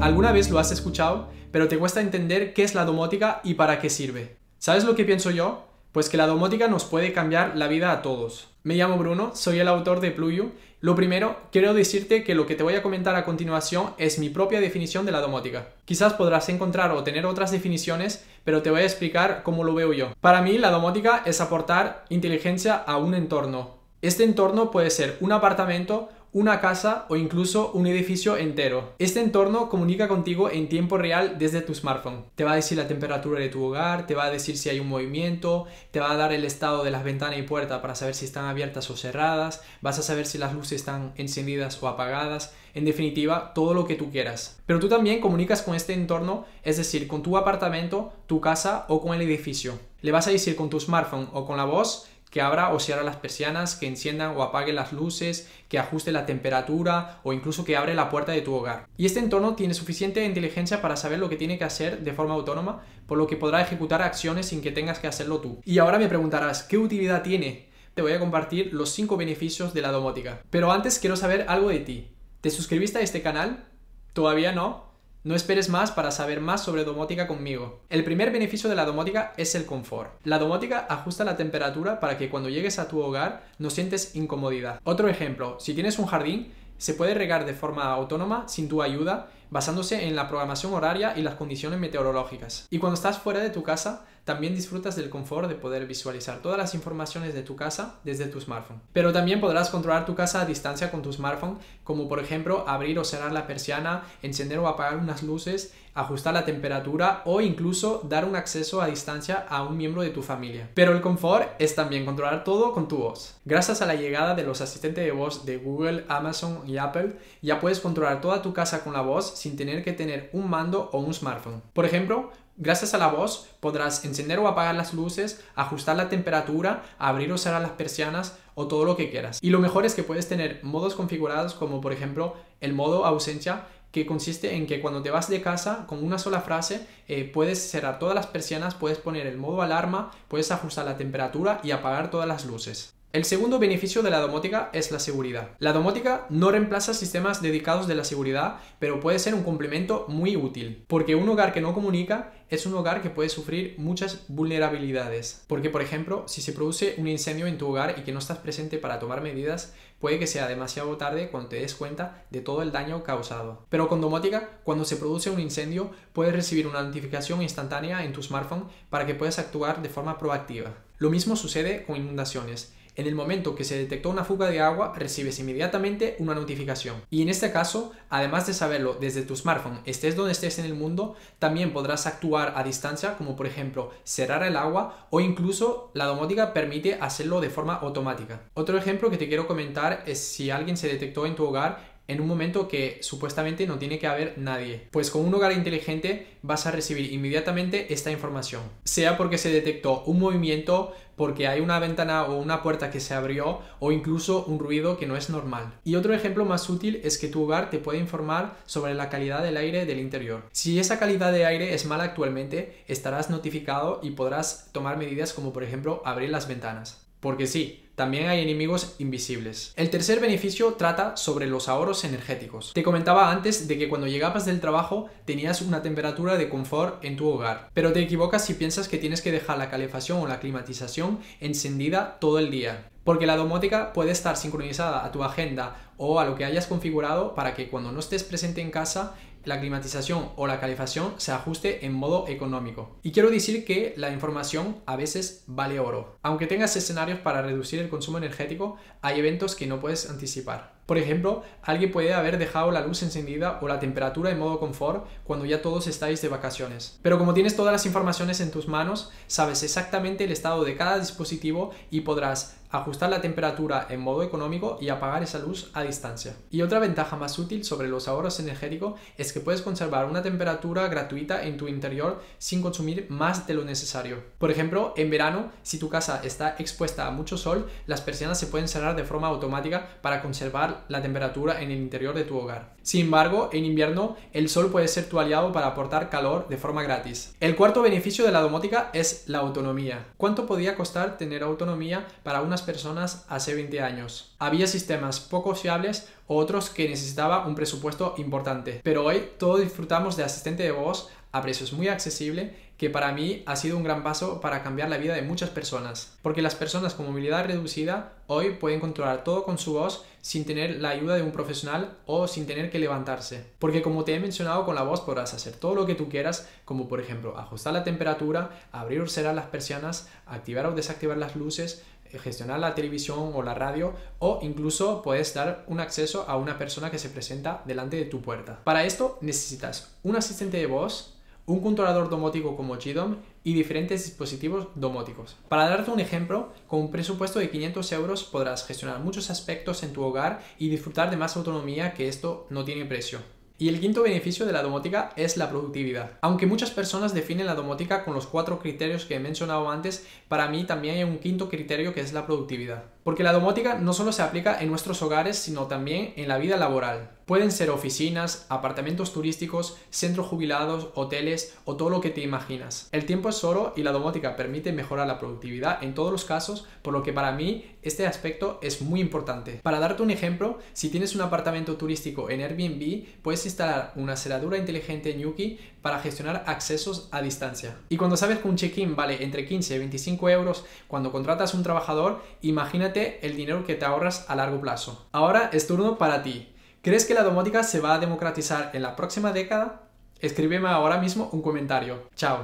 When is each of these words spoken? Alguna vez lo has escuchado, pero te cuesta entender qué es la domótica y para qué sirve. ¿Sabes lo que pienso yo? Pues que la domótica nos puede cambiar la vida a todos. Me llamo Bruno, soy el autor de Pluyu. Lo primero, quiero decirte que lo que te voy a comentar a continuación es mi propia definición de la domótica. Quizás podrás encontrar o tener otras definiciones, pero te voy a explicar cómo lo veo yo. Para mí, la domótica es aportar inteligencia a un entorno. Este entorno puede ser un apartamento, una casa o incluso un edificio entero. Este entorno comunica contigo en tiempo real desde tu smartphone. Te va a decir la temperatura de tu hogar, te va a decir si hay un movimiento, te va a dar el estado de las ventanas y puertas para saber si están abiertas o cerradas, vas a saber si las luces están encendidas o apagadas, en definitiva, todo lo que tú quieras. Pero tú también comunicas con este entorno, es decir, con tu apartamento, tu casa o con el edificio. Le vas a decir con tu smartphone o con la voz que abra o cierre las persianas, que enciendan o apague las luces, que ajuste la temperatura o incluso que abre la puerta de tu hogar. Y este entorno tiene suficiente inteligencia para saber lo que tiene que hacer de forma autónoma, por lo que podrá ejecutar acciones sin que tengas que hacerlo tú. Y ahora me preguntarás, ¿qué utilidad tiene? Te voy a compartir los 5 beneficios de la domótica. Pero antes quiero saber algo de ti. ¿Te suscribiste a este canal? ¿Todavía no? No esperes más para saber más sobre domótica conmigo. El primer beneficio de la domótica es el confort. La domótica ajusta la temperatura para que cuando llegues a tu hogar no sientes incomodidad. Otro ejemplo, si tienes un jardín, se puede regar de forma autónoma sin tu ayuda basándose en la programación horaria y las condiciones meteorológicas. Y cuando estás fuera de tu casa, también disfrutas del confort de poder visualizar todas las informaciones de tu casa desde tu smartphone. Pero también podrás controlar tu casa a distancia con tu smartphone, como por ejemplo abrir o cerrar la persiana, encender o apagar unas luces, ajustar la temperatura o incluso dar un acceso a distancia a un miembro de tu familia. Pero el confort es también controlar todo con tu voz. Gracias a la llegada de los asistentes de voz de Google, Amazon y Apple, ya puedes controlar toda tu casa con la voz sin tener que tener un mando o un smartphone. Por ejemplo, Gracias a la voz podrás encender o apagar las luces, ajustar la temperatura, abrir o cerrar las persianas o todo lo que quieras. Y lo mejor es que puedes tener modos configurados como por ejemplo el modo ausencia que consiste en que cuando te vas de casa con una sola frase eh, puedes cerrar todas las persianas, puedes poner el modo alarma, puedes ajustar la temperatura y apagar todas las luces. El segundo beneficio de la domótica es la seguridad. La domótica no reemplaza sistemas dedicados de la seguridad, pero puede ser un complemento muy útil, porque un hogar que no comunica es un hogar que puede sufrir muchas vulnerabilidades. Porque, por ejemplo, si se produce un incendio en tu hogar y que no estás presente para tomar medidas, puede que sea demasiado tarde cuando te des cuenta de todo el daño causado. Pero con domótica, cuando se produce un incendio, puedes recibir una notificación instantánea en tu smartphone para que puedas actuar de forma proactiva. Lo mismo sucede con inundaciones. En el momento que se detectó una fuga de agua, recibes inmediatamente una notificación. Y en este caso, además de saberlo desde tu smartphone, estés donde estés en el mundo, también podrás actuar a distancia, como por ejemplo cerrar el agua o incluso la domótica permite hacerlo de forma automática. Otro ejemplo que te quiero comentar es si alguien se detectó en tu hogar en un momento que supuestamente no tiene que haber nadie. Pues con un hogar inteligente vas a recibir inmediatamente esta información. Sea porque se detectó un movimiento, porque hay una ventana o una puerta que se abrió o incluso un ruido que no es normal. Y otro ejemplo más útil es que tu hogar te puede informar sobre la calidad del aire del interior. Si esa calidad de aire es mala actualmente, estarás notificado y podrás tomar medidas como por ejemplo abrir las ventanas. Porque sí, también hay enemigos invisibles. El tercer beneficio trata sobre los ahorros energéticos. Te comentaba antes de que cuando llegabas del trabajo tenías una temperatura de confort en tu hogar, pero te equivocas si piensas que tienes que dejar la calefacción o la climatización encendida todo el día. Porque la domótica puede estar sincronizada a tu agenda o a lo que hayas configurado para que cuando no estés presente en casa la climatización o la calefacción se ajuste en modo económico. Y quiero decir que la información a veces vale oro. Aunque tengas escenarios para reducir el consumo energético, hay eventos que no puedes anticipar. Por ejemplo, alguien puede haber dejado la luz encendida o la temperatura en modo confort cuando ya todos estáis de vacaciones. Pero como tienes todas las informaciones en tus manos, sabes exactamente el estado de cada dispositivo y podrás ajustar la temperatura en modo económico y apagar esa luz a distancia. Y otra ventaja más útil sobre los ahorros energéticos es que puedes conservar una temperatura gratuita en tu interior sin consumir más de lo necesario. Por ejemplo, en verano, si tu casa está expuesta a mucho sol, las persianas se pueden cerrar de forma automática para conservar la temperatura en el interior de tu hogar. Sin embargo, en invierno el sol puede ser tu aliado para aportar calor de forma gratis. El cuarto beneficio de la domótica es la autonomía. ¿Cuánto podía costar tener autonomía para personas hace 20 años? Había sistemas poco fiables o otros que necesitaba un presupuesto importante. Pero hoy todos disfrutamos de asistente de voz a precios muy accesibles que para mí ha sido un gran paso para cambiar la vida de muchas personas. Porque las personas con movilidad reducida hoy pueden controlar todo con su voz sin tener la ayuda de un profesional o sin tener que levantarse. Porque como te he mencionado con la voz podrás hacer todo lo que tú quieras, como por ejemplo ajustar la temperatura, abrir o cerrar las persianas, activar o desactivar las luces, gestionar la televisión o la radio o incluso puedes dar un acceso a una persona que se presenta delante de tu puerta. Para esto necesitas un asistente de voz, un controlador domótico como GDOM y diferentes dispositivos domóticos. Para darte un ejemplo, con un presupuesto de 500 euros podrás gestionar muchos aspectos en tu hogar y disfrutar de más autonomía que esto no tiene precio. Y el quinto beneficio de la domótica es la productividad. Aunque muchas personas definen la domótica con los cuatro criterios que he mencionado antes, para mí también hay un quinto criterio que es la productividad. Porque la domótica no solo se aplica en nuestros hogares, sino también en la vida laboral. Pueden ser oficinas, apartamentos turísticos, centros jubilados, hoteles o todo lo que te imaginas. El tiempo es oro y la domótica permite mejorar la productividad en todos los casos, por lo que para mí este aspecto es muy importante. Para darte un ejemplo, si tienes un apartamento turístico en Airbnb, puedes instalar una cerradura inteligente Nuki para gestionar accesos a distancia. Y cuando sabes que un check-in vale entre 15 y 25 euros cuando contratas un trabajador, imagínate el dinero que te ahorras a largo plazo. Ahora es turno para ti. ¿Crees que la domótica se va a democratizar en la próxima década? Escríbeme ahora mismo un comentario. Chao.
Alguna 0.00 0.30
vez 0.30 0.50
lo 0.50 0.60
has 0.60 0.70
escuchado, 0.70 1.28
pero 1.50 1.66
te 1.66 1.76
cuesta 1.76 2.00
entender 2.00 2.54
qué 2.54 2.62
es 2.62 2.76
la 2.76 2.84
domótica 2.84 3.40
y 3.42 3.54
para 3.54 3.80
qué 3.80 3.90
sirve. 3.90 4.36
¿Sabes 4.58 4.84
lo 4.84 4.94
que 4.94 5.04
pienso 5.04 5.32
yo? 5.32 5.66
Pues 5.90 6.08
que 6.08 6.16
la 6.16 6.28
domótica 6.28 6.68
nos 6.68 6.84
puede 6.84 7.12
cambiar 7.12 7.56
la 7.56 7.66
vida 7.66 7.90
a 7.90 8.02
todos. 8.02 8.46
Me 8.62 8.76
llamo 8.76 8.98
Bruno, 8.98 9.32
soy 9.34 9.58
el 9.58 9.66
autor 9.66 9.98
de 9.98 10.12
Pluyu. 10.12 10.52
Lo 10.80 10.94
primero, 10.94 11.36
quiero 11.50 11.74
decirte 11.74 12.22
que 12.22 12.36
lo 12.36 12.46
que 12.46 12.54
te 12.54 12.62
voy 12.62 12.76
a 12.76 12.82
comentar 12.82 13.16
a 13.16 13.24
continuación 13.24 13.94
es 13.98 14.20
mi 14.20 14.28
propia 14.28 14.60
definición 14.60 15.04
de 15.06 15.12
la 15.12 15.20
domótica. 15.20 15.70
Quizás 15.84 16.12
podrás 16.12 16.48
encontrar 16.50 16.92
o 16.92 17.02
tener 17.02 17.26
otras 17.26 17.50
definiciones, 17.50 18.24
pero 18.44 18.62
te 18.62 18.70
voy 18.70 18.82
a 18.82 18.84
explicar 18.84 19.42
cómo 19.42 19.64
lo 19.64 19.74
veo 19.74 19.92
yo. 19.92 20.12
Para 20.20 20.40
mí, 20.40 20.56
la 20.56 20.70
domótica 20.70 21.24
es 21.26 21.40
aportar 21.40 22.04
inteligencia 22.10 22.76
a 22.76 22.96
un 22.96 23.14
entorno. 23.14 23.79
Este 24.02 24.24
entorno 24.24 24.70
puede 24.70 24.88
ser 24.88 25.18
un 25.20 25.30
apartamento, 25.30 26.08
una 26.32 26.58
casa 26.58 27.04
o 27.10 27.16
incluso 27.16 27.70
un 27.72 27.86
edificio 27.86 28.38
entero. 28.38 28.94
Este 28.98 29.20
entorno 29.20 29.68
comunica 29.68 30.08
contigo 30.08 30.48
en 30.48 30.70
tiempo 30.70 30.96
real 30.96 31.36
desde 31.38 31.60
tu 31.60 31.74
smartphone. 31.74 32.24
Te 32.34 32.44
va 32.44 32.52
a 32.52 32.56
decir 32.56 32.78
la 32.78 32.88
temperatura 32.88 33.40
de 33.40 33.50
tu 33.50 33.62
hogar, 33.62 34.06
te 34.06 34.14
va 34.14 34.24
a 34.24 34.30
decir 34.30 34.56
si 34.56 34.70
hay 34.70 34.80
un 34.80 34.88
movimiento, 34.88 35.66
te 35.90 36.00
va 36.00 36.12
a 36.12 36.16
dar 36.16 36.32
el 36.32 36.46
estado 36.46 36.82
de 36.82 36.90
las 36.90 37.04
ventanas 37.04 37.38
y 37.38 37.42
puertas 37.42 37.80
para 37.80 37.94
saber 37.94 38.14
si 38.14 38.24
están 38.24 38.46
abiertas 38.46 38.88
o 38.88 38.96
cerradas, 38.96 39.60
vas 39.82 39.98
a 39.98 40.02
saber 40.02 40.24
si 40.24 40.38
las 40.38 40.54
luces 40.54 40.80
están 40.80 41.12
encendidas 41.16 41.82
o 41.82 41.86
apagadas, 41.86 42.54
en 42.72 42.86
definitiva, 42.86 43.52
todo 43.52 43.74
lo 43.74 43.86
que 43.86 43.96
tú 43.96 44.10
quieras. 44.10 44.62
Pero 44.64 44.80
tú 44.80 44.88
también 44.88 45.20
comunicas 45.20 45.60
con 45.60 45.74
este 45.74 45.92
entorno, 45.92 46.46
es 46.62 46.78
decir, 46.78 47.06
con 47.06 47.22
tu 47.22 47.36
apartamento, 47.36 48.14
tu 48.26 48.40
casa 48.40 48.86
o 48.88 49.02
con 49.02 49.14
el 49.14 49.20
edificio. 49.20 49.78
Le 50.00 50.12
vas 50.12 50.26
a 50.26 50.30
decir 50.30 50.56
con 50.56 50.70
tu 50.70 50.80
smartphone 50.80 51.28
o 51.34 51.44
con 51.44 51.58
la 51.58 51.64
voz 51.64 52.06
que 52.30 52.40
abra 52.40 52.72
o 52.72 52.80
cierre 52.80 53.04
las 53.04 53.16
persianas, 53.16 53.74
que 53.74 53.86
enciendan 53.86 54.36
o 54.36 54.42
apague 54.42 54.72
las 54.72 54.92
luces, 54.92 55.50
que 55.68 55.78
ajuste 55.78 56.12
la 56.12 56.26
temperatura 56.26 57.20
o 57.24 57.32
incluso 57.32 57.64
que 57.64 57.76
abre 57.76 57.94
la 57.94 58.08
puerta 58.08 58.32
de 58.32 58.40
tu 58.40 58.54
hogar. 58.54 58.86
Y 58.96 59.06
este 59.06 59.20
entorno 59.20 59.56
tiene 59.56 59.74
suficiente 59.74 60.24
inteligencia 60.24 60.80
para 60.80 60.96
saber 60.96 61.18
lo 61.18 61.28
que 61.28 61.36
tiene 61.36 61.58
que 61.58 61.64
hacer 61.64 62.00
de 62.00 62.12
forma 62.12 62.34
autónoma, 62.34 62.82
por 63.06 63.18
lo 63.18 63.26
que 63.26 63.36
podrá 63.36 63.60
ejecutar 63.60 64.00
acciones 64.02 64.46
sin 64.46 64.62
que 64.62 64.72
tengas 64.72 65.00
que 65.00 65.08
hacerlo 65.08 65.40
tú. 65.40 65.60
Y 65.64 65.78
ahora 65.78 65.98
me 65.98 66.08
preguntarás, 66.08 66.62
¿qué 66.62 66.78
utilidad 66.78 67.22
tiene? 67.22 67.68
Te 67.94 68.02
voy 68.02 68.12
a 68.12 68.20
compartir 68.20 68.72
los 68.72 68.90
5 68.90 69.16
beneficios 69.16 69.74
de 69.74 69.82
la 69.82 69.90
domótica. 69.90 70.42
Pero 70.50 70.70
antes 70.70 70.98
quiero 70.98 71.16
saber 71.16 71.46
algo 71.48 71.68
de 71.68 71.80
ti. 71.80 72.10
¿Te 72.40 72.50
suscribiste 72.50 72.98
a 72.98 73.02
este 73.02 73.20
canal? 73.20 73.66
¿Todavía 74.12 74.52
no? 74.52 74.89
No 75.22 75.34
esperes 75.34 75.68
más 75.68 75.90
para 75.90 76.12
saber 76.12 76.40
más 76.40 76.64
sobre 76.64 76.84
domótica 76.84 77.26
conmigo. 77.26 77.80
El 77.90 78.04
primer 78.04 78.30
beneficio 78.30 78.70
de 78.70 78.74
la 78.74 78.86
domótica 78.86 79.34
es 79.36 79.54
el 79.54 79.66
confort. 79.66 80.12
La 80.24 80.38
domótica 80.38 80.86
ajusta 80.88 81.26
la 81.26 81.36
temperatura 81.36 82.00
para 82.00 82.16
que 82.16 82.30
cuando 82.30 82.48
llegues 82.48 82.78
a 82.78 82.88
tu 82.88 83.00
hogar 83.00 83.44
no 83.58 83.68
sientes 83.68 84.16
incomodidad. 84.16 84.80
Otro 84.82 85.10
ejemplo, 85.10 85.60
si 85.60 85.74
tienes 85.74 85.98
un 85.98 86.06
jardín, 86.06 86.54
se 86.78 86.94
puede 86.94 87.12
regar 87.12 87.44
de 87.44 87.52
forma 87.52 87.92
autónoma 87.92 88.48
sin 88.48 88.66
tu 88.66 88.80
ayuda 88.80 89.28
basándose 89.50 90.06
en 90.06 90.16
la 90.16 90.28
programación 90.28 90.72
horaria 90.72 91.16
y 91.16 91.22
las 91.22 91.34
condiciones 91.34 91.78
meteorológicas. 91.78 92.66
Y 92.70 92.78
cuando 92.78 92.94
estás 92.94 93.18
fuera 93.18 93.40
de 93.40 93.50
tu 93.50 93.62
casa, 93.62 94.06
también 94.24 94.54
disfrutas 94.54 94.96
del 94.96 95.10
confort 95.10 95.48
de 95.48 95.54
poder 95.54 95.86
visualizar 95.86 96.40
todas 96.40 96.58
las 96.58 96.74
informaciones 96.74 97.34
de 97.34 97.42
tu 97.42 97.56
casa 97.56 97.96
desde 98.04 98.26
tu 98.26 98.40
smartphone. 98.40 98.80
Pero 98.92 99.12
también 99.12 99.40
podrás 99.40 99.70
controlar 99.70 100.06
tu 100.06 100.14
casa 100.14 100.40
a 100.40 100.46
distancia 100.46 100.90
con 100.90 101.02
tu 101.02 101.12
smartphone, 101.12 101.58
como 101.84 102.08
por 102.08 102.20
ejemplo 102.20 102.64
abrir 102.68 102.98
o 102.98 103.04
cerrar 103.04 103.32
la 103.32 103.46
persiana, 103.46 104.04
encender 104.22 104.58
o 104.58 104.68
apagar 104.68 104.98
unas 104.98 105.22
luces, 105.22 105.72
ajustar 105.94 106.34
la 106.34 106.44
temperatura 106.44 107.22
o 107.24 107.40
incluso 107.40 108.02
dar 108.08 108.24
un 108.24 108.36
acceso 108.36 108.80
a 108.80 108.86
distancia 108.86 109.46
a 109.48 109.62
un 109.64 109.76
miembro 109.76 110.02
de 110.02 110.10
tu 110.10 110.22
familia. 110.22 110.70
Pero 110.74 110.92
el 110.92 111.00
confort 111.00 111.48
es 111.58 111.74
también 111.74 112.04
controlar 112.04 112.44
todo 112.44 112.72
con 112.72 112.88
tu 112.88 112.98
voz. 112.98 113.40
Gracias 113.44 113.82
a 113.82 113.86
la 113.86 113.94
llegada 113.94 114.34
de 114.34 114.44
los 114.44 114.60
asistentes 114.60 115.04
de 115.04 115.12
voz 115.12 115.44
de 115.44 115.56
Google, 115.56 116.04
Amazon 116.08 116.62
y 116.66 116.78
Apple, 116.78 117.16
ya 117.42 117.60
puedes 117.60 117.80
controlar 117.80 118.20
toda 118.20 118.42
tu 118.42 118.52
casa 118.52 118.84
con 118.84 118.92
la 118.92 119.00
voz 119.00 119.38
sin 119.40 119.56
tener 119.56 119.82
que 119.82 119.92
tener 119.92 120.30
un 120.32 120.48
mando 120.48 120.90
o 120.92 120.98
un 120.98 121.14
smartphone. 121.14 121.62
Por 121.72 121.86
ejemplo, 121.86 122.30
Gracias 122.62 122.92
a 122.92 122.98
la 122.98 123.06
voz 123.06 123.48
podrás 123.60 124.04
encender 124.04 124.38
o 124.38 124.46
apagar 124.46 124.74
las 124.74 124.92
luces, 124.92 125.42
ajustar 125.54 125.96
la 125.96 126.10
temperatura, 126.10 126.82
abrir 126.98 127.32
o 127.32 127.38
cerrar 127.38 127.62
las 127.62 127.70
persianas 127.70 128.36
o 128.54 128.68
todo 128.68 128.84
lo 128.84 128.98
que 128.98 129.08
quieras. 129.08 129.38
Y 129.40 129.48
lo 129.48 129.60
mejor 129.60 129.86
es 129.86 129.94
que 129.94 130.02
puedes 130.02 130.28
tener 130.28 130.62
modos 130.62 130.94
configurados 130.94 131.54
como 131.54 131.80
por 131.80 131.94
ejemplo 131.94 132.36
el 132.60 132.74
modo 132.74 133.06
ausencia 133.06 133.64
que 133.92 134.04
consiste 134.04 134.56
en 134.56 134.66
que 134.66 134.82
cuando 134.82 135.00
te 135.00 135.10
vas 135.10 135.30
de 135.30 135.40
casa 135.40 135.86
con 135.86 136.04
una 136.04 136.18
sola 136.18 136.42
frase 136.42 136.86
eh, 137.08 137.24
puedes 137.24 137.70
cerrar 137.70 137.98
todas 137.98 138.14
las 138.14 138.26
persianas, 138.26 138.74
puedes 138.74 138.98
poner 138.98 139.26
el 139.26 139.38
modo 139.38 139.62
alarma, 139.62 140.10
puedes 140.28 140.52
ajustar 140.52 140.84
la 140.84 140.98
temperatura 140.98 141.62
y 141.64 141.70
apagar 141.70 142.10
todas 142.10 142.28
las 142.28 142.44
luces. 142.44 142.92
El 143.12 143.24
segundo 143.24 143.58
beneficio 143.58 144.02
de 144.04 144.10
la 144.10 144.20
domótica 144.20 144.70
es 144.72 144.92
la 144.92 145.00
seguridad. 145.00 145.48
La 145.58 145.72
domótica 145.72 146.26
no 146.30 146.52
reemplaza 146.52 146.94
sistemas 146.94 147.42
dedicados 147.42 147.88
de 147.88 147.96
la 147.96 148.04
seguridad, 148.04 148.58
pero 148.78 149.00
puede 149.00 149.18
ser 149.18 149.34
un 149.34 149.42
complemento 149.42 150.04
muy 150.06 150.36
útil, 150.36 150.84
porque 150.86 151.16
un 151.16 151.28
hogar 151.28 151.52
que 151.52 151.60
no 151.60 151.74
comunica 151.74 152.32
es 152.50 152.66
un 152.66 152.74
hogar 152.74 153.02
que 153.02 153.10
puede 153.10 153.28
sufrir 153.28 153.74
muchas 153.78 154.26
vulnerabilidades. 154.28 155.42
Porque, 155.48 155.70
por 155.70 155.82
ejemplo, 155.82 156.22
si 156.28 156.40
se 156.40 156.52
produce 156.52 156.94
un 156.98 157.08
incendio 157.08 157.48
en 157.48 157.58
tu 157.58 157.66
hogar 157.66 157.96
y 157.98 158.02
que 158.02 158.12
no 158.12 158.20
estás 158.20 158.38
presente 158.38 158.78
para 158.78 159.00
tomar 159.00 159.22
medidas, 159.22 159.74
puede 159.98 160.20
que 160.20 160.28
sea 160.28 160.46
demasiado 160.46 160.96
tarde 160.96 161.30
cuando 161.30 161.48
te 161.48 161.56
des 161.56 161.74
cuenta 161.74 162.24
de 162.30 162.42
todo 162.42 162.62
el 162.62 162.70
daño 162.70 163.02
causado. 163.02 163.66
Pero 163.70 163.88
con 163.88 164.00
domótica, 164.00 164.60
cuando 164.62 164.84
se 164.84 164.94
produce 164.94 165.30
un 165.30 165.40
incendio, 165.40 165.90
puedes 166.12 166.32
recibir 166.32 166.68
una 166.68 166.82
notificación 166.84 167.42
instantánea 167.42 168.04
en 168.04 168.12
tu 168.12 168.22
smartphone 168.22 168.68
para 168.88 169.04
que 169.04 169.16
puedas 169.16 169.40
actuar 169.40 169.82
de 169.82 169.88
forma 169.88 170.16
proactiva. 170.16 170.74
Lo 170.98 171.10
mismo 171.10 171.34
sucede 171.34 171.82
con 171.84 171.96
inundaciones. 171.96 172.72
En 172.96 173.06
el 173.06 173.14
momento 173.14 173.54
que 173.54 173.64
se 173.64 173.78
detectó 173.78 174.10
una 174.10 174.24
fuga 174.24 174.50
de 174.50 174.60
agua, 174.60 174.92
recibes 174.96 175.38
inmediatamente 175.38 176.16
una 176.18 176.34
notificación. 176.34 176.96
Y 177.10 177.22
en 177.22 177.28
este 177.28 177.52
caso, 177.52 177.92
además 178.08 178.46
de 178.46 178.54
saberlo 178.54 178.94
desde 178.94 179.22
tu 179.22 179.36
smartphone, 179.36 179.80
estés 179.84 180.16
donde 180.16 180.32
estés 180.32 180.58
en 180.58 180.64
el 180.64 180.74
mundo, 180.74 181.14
también 181.38 181.72
podrás 181.72 182.06
actuar 182.06 182.54
a 182.56 182.64
distancia, 182.64 183.16
como 183.16 183.36
por 183.36 183.46
ejemplo 183.46 183.90
cerrar 184.04 184.42
el 184.42 184.56
agua 184.56 185.06
o 185.10 185.20
incluso 185.20 185.90
la 185.94 186.06
domótica 186.06 186.52
permite 186.52 186.94
hacerlo 187.00 187.40
de 187.40 187.50
forma 187.50 187.74
automática. 187.74 188.42
Otro 188.54 188.76
ejemplo 188.76 189.10
que 189.10 189.18
te 189.18 189.28
quiero 189.28 189.46
comentar 189.46 190.02
es 190.06 190.18
si 190.18 190.50
alguien 190.50 190.76
se 190.76 190.88
detectó 190.88 191.26
en 191.26 191.36
tu 191.36 191.44
hogar 191.46 191.99
en 192.10 192.20
un 192.20 192.26
momento 192.26 192.68
que 192.68 192.98
supuestamente 193.02 193.66
no 193.66 193.78
tiene 193.78 193.98
que 193.98 194.06
haber 194.06 194.36
nadie. 194.36 194.88
Pues 194.90 195.10
con 195.10 195.24
un 195.24 195.34
hogar 195.34 195.52
inteligente 195.52 196.26
vas 196.42 196.66
a 196.66 196.70
recibir 196.70 197.12
inmediatamente 197.12 197.92
esta 197.92 198.10
información. 198.10 198.62
Sea 198.84 199.16
porque 199.16 199.38
se 199.38 199.50
detectó 199.50 200.02
un 200.04 200.18
movimiento, 200.18 200.92
porque 201.16 201.46
hay 201.46 201.60
una 201.60 201.78
ventana 201.78 202.24
o 202.24 202.40
una 202.40 202.62
puerta 202.62 202.90
que 202.90 203.00
se 203.00 203.14
abrió 203.14 203.60
o 203.78 203.92
incluso 203.92 204.44
un 204.44 204.58
ruido 204.58 204.96
que 204.98 205.06
no 205.06 205.16
es 205.16 205.30
normal. 205.30 205.74
Y 205.84 205.96
otro 205.96 206.14
ejemplo 206.14 206.44
más 206.44 206.68
útil 206.68 207.00
es 207.04 207.18
que 207.18 207.28
tu 207.28 207.44
hogar 207.44 207.70
te 207.70 207.78
puede 207.78 207.98
informar 207.98 208.56
sobre 208.66 208.94
la 208.94 209.08
calidad 209.08 209.42
del 209.42 209.56
aire 209.56 209.86
del 209.86 210.00
interior. 210.00 210.44
Si 210.52 210.78
esa 210.78 210.98
calidad 210.98 211.32
de 211.32 211.46
aire 211.46 211.74
es 211.74 211.86
mala 211.86 212.04
actualmente, 212.04 212.82
estarás 212.88 213.30
notificado 213.30 214.00
y 214.02 214.10
podrás 214.10 214.70
tomar 214.72 214.96
medidas 214.96 215.32
como 215.32 215.52
por 215.52 215.62
ejemplo 215.62 216.02
abrir 216.04 216.30
las 216.30 216.48
ventanas. 216.48 217.06
Porque 217.20 217.46
sí, 217.46 217.89
también 218.00 218.30
hay 218.30 218.40
enemigos 218.40 218.94
invisibles. 218.98 219.74
El 219.76 219.90
tercer 219.90 220.20
beneficio 220.20 220.72
trata 220.72 221.18
sobre 221.18 221.46
los 221.46 221.68
ahorros 221.68 222.02
energéticos. 222.04 222.72
Te 222.72 222.82
comentaba 222.82 223.30
antes 223.30 223.68
de 223.68 223.76
que 223.76 223.90
cuando 223.90 224.06
llegabas 224.06 224.46
del 224.46 224.58
trabajo 224.58 225.10
tenías 225.26 225.60
una 225.60 225.82
temperatura 225.82 226.38
de 226.38 226.48
confort 226.48 227.04
en 227.04 227.18
tu 227.18 227.28
hogar, 227.28 227.68
pero 227.74 227.92
te 227.92 228.00
equivocas 228.00 228.42
si 228.42 228.54
piensas 228.54 228.88
que 228.88 228.96
tienes 228.96 229.20
que 229.20 229.32
dejar 229.32 229.58
la 229.58 229.68
calefacción 229.68 230.16
o 230.22 230.26
la 230.26 230.40
climatización 230.40 231.18
encendida 231.40 232.16
todo 232.20 232.38
el 232.38 232.50
día. 232.50 232.88
Porque 233.04 233.26
la 233.26 233.36
domótica 233.36 233.92
puede 233.92 234.12
estar 234.12 234.38
sincronizada 234.38 235.04
a 235.04 235.12
tu 235.12 235.22
agenda 235.22 235.76
o 235.98 236.20
a 236.20 236.24
lo 236.24 236.34
que 236.36 236.46
hayas 236.46 236.66
configurado 236.66 237.34
para 237.34 237.52
que 237.52 237.68
cuando 237.68 237.92
no 237.92 238.00
estés 238.00 238.24
presente 238.24 238.62
en 238.62 238.70
casa 238.70 239.14
la 239.44 239.60
climatización 239.60 240.30
o 240.36 240.46
la 240.46 240.60
calefacción 240.60 241.14
se 241.16 241.32
ajuste 241.32 241.86
en 241.86 241.92
modo 241.92 242.28
económico. 242.28 242.98
Y 243.02 243.12
quiero 243.12 243.30
decir 243.30 243.64
que 243.64 243.94
la 243.96 244.10
información 244.10 244.76
a 244.86 244.96
veces 244.96 245.44
vale 245.46 245.80
oro. 245.80 246.18
Aunque 246.22 246.46
tengas 246.46 246.76
escenarios 246.76 247.20
para 247.20 247.42
reducir 247.42 247.80
el 247.80 247.88
consumo 247.88 248.18
energético, 248.18 248.76
hay 249.02 249.18
eventos 249.18 249.54
que 249.54 249.66
no 249.66 249.80
puedes 249.80 250.08
anticipar. 250.10 250.80
Por 250.90 250.98
ejemplo, 250.98 251.44
alguien 251.62 251.92
puede 251.92 252.12
haber 252.14 252.36
dejado 252.36 252.72
la 252.72 252.80
luz 252.80 253.04
encendida 253.04 253.60
o 253.62 253.68
la 253.68 253.78
temperatura 253.78 254.30
en 254.30 254.40
modo 254.40 254.58
confort 254.58 255.06
cuando 255.22 255.44
ya 255.44 255.62
todos 255.62 255.86
estáis 255.86 256.20
de 256.20 256.28
vacaciones. 256.28 256.98
Pero 257.00 257.16
como 257.16 257.32
tienes 257.32 257.54
todas 257.54 257.72
las 257.72 257.86
informaciones 257.86 258.40
en 258.40 258.50
tus 258.50 258.66
manos, 258.66 259.12
sabes 259.28 259.62
exactamente 259.62 260.24
el 260.24 260.32
estado 260.32 260.64
de 260.64 260.76
cada 260.76 260.98
dispositivo 260.98 261.70
y 261.92 262.00
podrás 262.00 262.56
ajustar 262.70 263.10
la 263.10 263.20
temperatura 263.20 263.86
en 263.90 264.00
modo 264.00 264.22
económico 264.22 264.78
y 264.80 264.88
apagar 264.88 265.22
esa 265.22 265.38
luz 265.38 265.70
a 265.74 265.82
distancia. 265.82 266.36
Y 266.50 266.62
otra 266.62 266.78
ventaja 266.78 267.16
más 267.16 267.38
útil 267.38 267.64
sobre 267.64 267.88
los 267.88 268.08
ahorros 268.08 268.40
energéticos 268.40 268.98
es 269.16 269.32
que 269.32 269.40
puedes 269.40 269.62
conservar 269.62 270.06
una 270.06 270.22
temperatura 270.22 270.88
gratuita 270.88 271.44
en 271.44 271.56
tu 271.56 271.68
interior 271.68 272.22
sin 272.38 272.62
consumir 272.62 273.06
más 273.08 273.46
de 273.46 273.54
lo 273.54 273.64
necesario. 273.64 274.22
Por 274.38 274.50
ejemplo, 274.50 274.94
en 274.96 275.10
verano, 275.10 275.50
si 275.62 275.78
tu 275.78 275.88
casa 275.88 276.20
está 276.22 276.56
expuesta 276.58 277.06
a 277.06 277.10
mucho 277.10 277.36
sol, 277.36 277.68
las 277.86 278.00
persianas 278.00 278.38
se 278.38 278.46
pueden 278.46 278.68
cerrar 278.68 278.96
de 278.96 279.04
forma 279.04 279.28
automática 279.28 279.88
para 280.02 280.22
conservar 280.22 280.84
la 280.88 281.02
temperatura 281.02 281.60
en 281.60 281.70
el 281.70 281.78
interior 281.78 282.14
de 282.14 282.24
tu 282.24 282.38
hogar. 282.38 282.74
Sin 282.82 283.02
embargo, 283.02 283.50
en 283.52 283.64
invierno 283.64 284.16
el 284.32 284.48
sol 284.48 284.70
puede 284.70 284.88
ser 284.88 285.08
tu 285.08 285.20
aliado 285.20 285.52
para 285.52 285.66
aportar 285.66 286.08
calor 286.08 286.48
de 286.48 286.56
forma 286.56 286.82
gratis. 286.82 287.34
El 287.40 287.56
cuarto 287.56 287.82
beneficio 287.82 288.24
de 288.24 288.32
la 288.32 288.40
domótica 288.40 288.90
es 288.92 289.24
la 289.26 289.38
autonomía. 289.38 290.06
¿Cuánto 290.16 290.46
podía 290.46 290.76
costar 290.76 291.18
tener 291.18 291.42
autonomía 291.42 292.06
para 292.22 292.40
personas 292.62 293.24
hace 293.28 293.54
20 293.54 293.80
años? 293.80 294.34
Había 294.38 294.66
sistemas 294.66 295.20
poco 295.20 295.54
fiables 295.54 296.08
o 296.26 296.36
otros 296.36 296.70
que 296.70 296.88
necesitaba 296.88 297.46
un 297.46 297.54
presupuesto 297.54 298.14
importante. 298.18 298.80
Pero 298.82 299.04
hoy 299.04 299.30
todos 299.38 299.60
disfrutamos 299.60 300.16
de 300.16 300.24
asistente 300.24 300.62
de 300.62 300.72
voz 300.72 301.08
a 301.32 301.42
precios 301.42 301.72
muy 301.72 301.88
accesibles 301.88 302.50
que 302.80 302.88
para 302.88 303.12
mí 303.12 303.42
ha 303.44 303.56
sido 303.56 303.76
un 303.76 303.84
gran 303.84 304.02
paso 304.02 304.40
para 304.40 304.62
cambiar 304.62 304.88
la 304.88 304.96
vida 304.96 305.14
de 305.14 305.20
muchas 305.20 305.50
personas. 305.50 306.16
Porque 306.22 306.40
las 306.40 306.54
personas 306.54 306.94
con 306.94 307.06
movilidad 307.06 307.44
reducida 307.44 308.14
hoy 308.26 308.54
pueden 308.54 308.80
controlar 308.80 309.22
todo 309.22 309.44
con 309.44 309.58
su 309.58 309.74
voz 309.74 310.06
sin 310.22 310.46
tener 310.46 310.80
la 310.80 310.88
ayuda 310.88 311.16
de 311.16 311.22
un 311.22 311.30
profesional 311.30 311.98
o 312.06 312.26
sin 312.26 312.46
tener 312.46 312.70
que 312.70 312.78
levantarse. 312.78 313.44
Porque 313.58 313.82
como 313.82 314.04
te 314.04 314.14
he 314.14 314.18
mencionado 314.18 314.64
con 314.64 314.74
la 314.74 314.82
voz 314.82 315.02
podrás 315.02 315.34
hacer 315.34 315.52
todo 315.52 315.74
lo 315.74 315.84
que 315.84 315.94
tú 315.94 316.08
quieras, 316.08 316.48
como 316.64 316.88
por 316.88 317.00
ejemplo 317.00 317.36
ajustar 317.36 317.74
la 317.74 317.84
temperatura, 317.84 318.58
abrir 318.72 319.02
o 319.02 319.06
cerrar 319.06 319.34
las 319.34 319.46
persianas, 319.46 320.08
activar 320.26 320.64
o 320.64 320.72
desactivar 320.72 321.18
las 321.18 321.36
luces, 321.36 321.82
gestionar 322.18 322.58
la 322.58 322.74
televisión 322.74 323.32
o 323.34 323.42
la 323.42 323.54
radio 323.54 323.94
o 324.18 324.40
incluso 324.42 325.02
puedes 325.02 325.32
dar 325.34 325.64
un 325.66 325.80
acceso 325.80 326.24
a 326.28 326.36
una 326.36 326.58
persona 326.58 326.90
que 326.90 326.98
se 326.98 327.10
presenta 327.10 327.62
delante 327.66 327.96
de 327.96 328.04
tu 328.04 328.20
puerta. 328.20 328.60
Para 328.64 328.84
esto 328.84 329.18
necesitas 329.20 329.96
un 330.02 330.16
asistente 330.16 330.56
de 330.56 330.66
voz, 330.66 331.16
un 331.46 331.60
controlador 331.60 332.08
domótico 332.08 332.56
como 332.56 332.76
GDOM 332.76 333.16
y 333.42 333.54
diferentes 333.54 334.04
dispositivos 334.04 334.68
domóticos. 334.74 335.36
Para 335.48 335.68
darte 335.68 335.90
un 335.90 336.00
ejemplo, 336.00 336.52
con 336.68 336.80
un 336.80 336.90
presupuesto 336.90 337.38
de 337.38 337.50
500 337.50 337.92
euros 337.92 338.24
podrás 338.24 338.66
gestionar 338.66 339.00
muchos 339.00 339.30
aspectos 339.30 339.82
en 339.82 339.92
tu 339.92 340.02
hogar 340.02 340.42
y 340.58 340.68
disfrutar 340.68 341.10
de 341.10 341.16
más 341.16 341.36
autonomía 341.36 341.94
que 341.94 342.08
esto 342.08 342.46
no 342.50 342.64
tiene 342.64 342.84
precio. 342.84 343.20
Y 343.60 343.68
el 343.68 343.78
quinto 343.78 344.02
beneficio 344.02 344.46
de 344.46 344.54
la 344.54 344.62
domótica 344.62 345.12
es 345.16 345.36
la 345.36 345.50
productividad. 345.50 346.12
Aunque 346.22 346.46
muchas 346.46 346.70
personas 346.70 347.12
definen 347.12 347.44
la 347.44 347.54
domótica 347.54 348.06
con 348.06 348.14
los 348.14 348.26
cuatro 348.26 348.58
criterios 348.58 349.04
que 349.04 349.16
he 349.16 349.20
mencionado 349.20 349.70
antes, 349.70 350.06
para 350.28 350.48
mí 350.48 350.64
también 350.64 350.94
hay 350.94 351.04
un 351.04 351.18
quinto 351.18 351.50
criterio 351.50 351.92
que 351.92 352.00
es 352.00 352.14
la 352.14 352.24
productividad. 352.24 352.84
Porque 353.02 353.22
la 353.22 353.32
domótica 353.32 353.78
no 353.78 353.92
solo 353.92 354.12
se 354.12 354.22
aplica 354.22 354.60
en 354.60 354.68
nuestros 354.68 355.02
hogares, 355.02 355.38
sino 355.38 355.66
también 355.66 356.12
en 356.16 356.28
la 356.28 356.38
vida 356.38 356.56
laboral. 356.56 357.10
Pueden 357.24 357.52
ser 357.52 357.70
oficinas, 357.70 358.46
apartamentos 358.48 359.12
turísticos, 359.12 359.78
centros 359.90 360.26
jubilados, 360.26 360.88
hoteles 360.94 361.56
o 361.64 361.76
todo 361.76 361.88
lo 361.88 362.00
que 362.00 362.10
te 362.10 362.22
imaginas. 362.22 362.88
El 362.90 363.06
tiempo 363.06 363.28
es 363.28 363.44
oro 363.44 363.72
y 363.76 363.84
la 363.84 363.92
domótica 363.92 364.34
permite 364.34 364.72
mejorar 364.72 365.06
la 365.06 365.20
productividad 365.20 365.82
en 365.82 365.94
todos 365.94 366.10
los 366.10 366.24
casos, 366.24 366.66
por 366.82 366.92
lo 366.92 367.04
que 367.04 367.12
para 367.12 367.30
mí 367.30 367.76
este 367.82 368.06
aspecto 368.06 368.58
es 368.62 368.82
muy 368.82 369.00
importante. 369.00 369.60
Para 369.62 369.78
darte 369.78 370.02
un 370.02 370.10
ejemplo, 370.10 370.58
si 370.72 370.88
tienes 370.88 371.14
un 371.14 371.20
apartamento 371.20 371.76
turístico 371.76 372.30
en 372.30 372.40
Airbnb, 372.40 373.06
puedes 373.22 373.46
instalar 373.46 373.92
una 373.94 374.16
cerradura 374.16 374.58
inteligente 374.58 375.14
Nuki 375.14 375.58
para 375.82 376.00
gestionar 376.00 376.44
accesos 376.46 377.08
a 377.12 377.22
distancia. 377.22 377.76
Y 377.88 377.96
cuando 377.96 378.16
sabes 378.16 378.38
que 378.38 378.48
un 378.48 378.56
check-in 378.56 378.96
vale 378.96 379.22
entre 379.22 379.46
15 379.46 379.74
y 379.74 379.78
25 379.78 380.28
euros 380.28 380.64
cuando 380.88 381.12
contratas 381.12 381.54
un 381.54 381.62
trabajador, 381.62 382.22
imagínate 382.42 383.24
el 383.26 383.36
dinero 383.36 383.64
que 383.64 383.74
te 383.74 383.84
ahorras 383.84 384.28
a 384.28 384.36
largo 384.36 384.60
plazo. 384.60 385.06
Ahora 385.12 385.50
es 385.52 385.66
turno 385.66 385.98
para 385.98 386.22
ti. 386.22 386.48
¿Crees 386.82 387.04
que 387.04 387.14
la 387.14 387.22
domótica 387.22 387.62
se 387.62 387.80
va 387.80 387.94
a 387.94 387.98
democratizar 387.98 388.70
en 388.72 388.82
la 388.82 388.96
próxima 388.96 389.32
década? 389.32 389.82
Escríbeme 390.20 390.68
ahora 390.68 390.98
mismo 390.98 391.28
un 391.32 391.42
comentario. 391.42 392.08
Chao. 392.14 392.38